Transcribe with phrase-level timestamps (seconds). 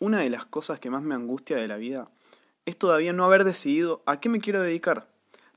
[0.00, 2.10] Una de las cosas que más me angustia de la vida
[2.66, 5.08] es todavía no haber decidido a qué me quiero dedicar.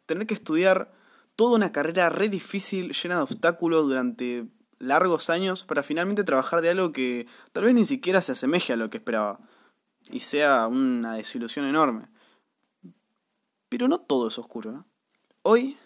[0.06, 0.94] Tener que estudiar
[1.36, 4.46] toda una carrera re difícil, llena de obstáculos durante
[4.80, 8.76] largos años para finalmente trabajar de algo que tal vez ni siquiera se asemeje a
[8.76, 9.40] lo que esperaba
[10.10, 12.08] y sea una desilusión enorme.
[13.70, 14.86] Pero no todo es oscuro.
[15.42, 15.78] Hoy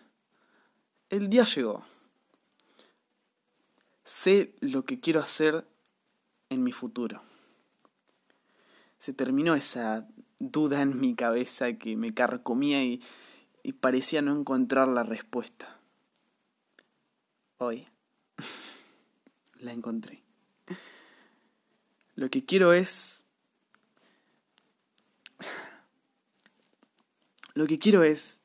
[1.09, 1.85] el día llegó.
[4.03, 5.65] Sé lo que quiero hacer
[6.49, 7.21] en mi futuro
[9.01, 10.07] se terminó esa
[10.37, 13.01] duda en mi cabeza que me carcomía y,
[13.63, 15.79] y parecía no encontrar la respuesta.
[17.57, 17.87] Hoy
[19.59, 20.21] la encontré.
[22.13, 23.25] Lo que quiero es...
[27.55, 28.39] Lo que quiero es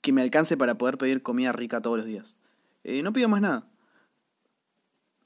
[0.00, 2.36] que me alcance para poder pedir comida rica todos los días.
[2.84, 3.73] Eh, no pido más nada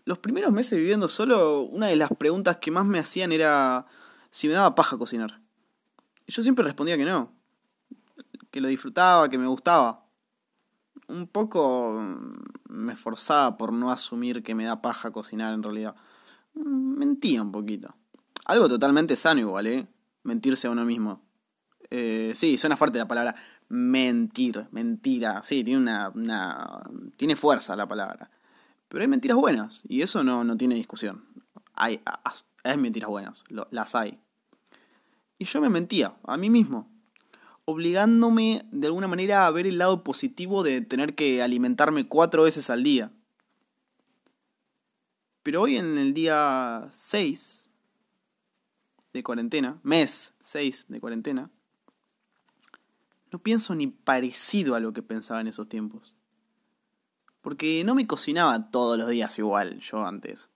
[0.09, 3.85] los primeros meses viviendo solo, una de las preguntas que más me hacían era
[4.30, 5.43] si me daba paja cocinar.
[6.27, 7.30] Y yo siempre respondía que no.
[8.51, 10.07] Que lo disfrutaba, que me gustaba.
[11.09, 12.02] Un poco
[12.71, 15.95] me esforzaba por no asumir que me da paja cocinar en realidad.
[16.54, 17.95] Mentía un poquito.
[18.47, 19.87] Algo totalmente sano igual, ¿eh?
[20.23, 21.23] Mentirse a uno mismo.
[21.91, 23.35] Eh, sí, suena fuerte la palabra
[23.69, 25.43] mentir, mentira.
[25.43, 26.80] Sí, tiene una, una...
[27.19, 28.30] Tiene fuerza la palabra.
[28.89, 31.25] Pero hay mentiras buenas, y eso no, no tiene discusión.
[31.75, 32.01] Hay,
[32.77, 34.19] mentiras buenas, las hay.
[35.39, 36.91] Y yo me mentía, a mí mismo,
[37.65, 42.71] obligándome de alguna manera a ver el lado positivo de tener que alimentarme cuatro veces
[42.71, 43.13] al día.
[45.43, 47.71] Pero hoy en el día 6
[49.13, 51.51] de cuarentena, mes 6 de cuarentena,
[53.31, 56.15] no pienso ni parecido a lo que pensaba en esos tiempos.
[57.49, 60.51] Porque no me cocinaba todos los días igual, yo antes.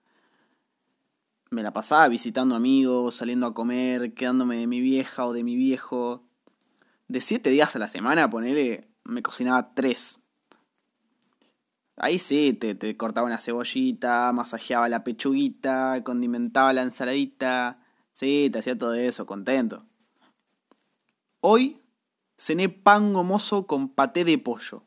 [1.48, 5.56] Me la pasaba visitando amigos, saliendo a comer, quedándome de mi vieja o de mi
[5.56, 6.22] viejo.
[7.08, 10.20] De siete días a la semana, ponele, me cocinaba tres.
[11.96, 17.80] Ahí sí, te, te cortaba una cebollita, masajeaba la pechuguita, condimentaba la ensaladita.
[18.12, 19.86] Sí, te hacía todo eso, contento.
[21.40, 21.80] Hoy
[22.36, 24.82] cené pan gomoso con paté de pollo.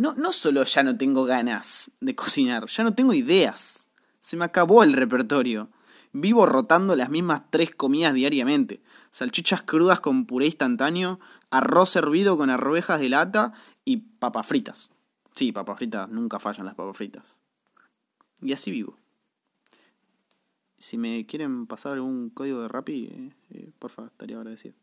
[0.00, 3.86] No, no solo ya no tengo ganas de cocinar, ya no tengo ideas.
[4.20, 5.68] Se me acabó el repertorio.
[6.14, 8.82] Vivo rotando las mismas tres comidas diariamente.
[9.10, 13.52] Salchichas crudas con puré instantáneo, arroz hervido con arvejas de lata
[13.84, 14.90] y papas fritas.
[15.32, 17.38] Sí, papas fritas, nunca fallan las papas fritas.
[18.40, 18.96] Y así vivo.
[20.78, 24.74] Si me quieren pasar algún código de Rappi, eh, eh, por favor, estaría agradecido.